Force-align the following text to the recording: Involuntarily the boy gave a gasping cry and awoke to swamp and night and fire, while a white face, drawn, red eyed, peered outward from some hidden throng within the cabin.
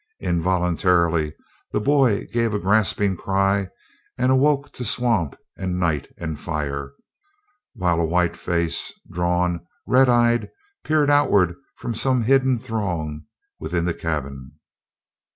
Involuntarily 0.23 1.35
the 1.71 1.79
boy 1.79 2.25
gave 2.33 2.55
a 2.55 2.59
gasping 2.59 3.15
cry 3.15 3.67
and 4.17 4.31
awoke 4.31 4.71
to 4.71 4.83
swamp 4.83 5.35
and 5.55 5.79
night 5.79 6.07
and 6.17 6.39
fire, 6.39 6.93
while 7.75 7.99
a 7.99 8.05
white 8.05 8.35
face, 8.35 8.99
drawn, 9.11 9.63
red 9.85 10.09
eyed, 10.09 10.49
peered 10.83 11.11
outward 11.11 11.53
from 11.75 11.93
some 11.93 12.23
hidden 12.23 12.57
throng 12.57 13.25
within 13.59 13.85
the 13.85 13.93
cabin. 13.93 14.53